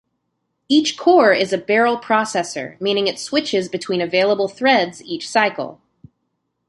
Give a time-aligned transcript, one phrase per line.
[0.67, 5.79] Each core is a barrel processor, meaning it switches between available threads each cycle.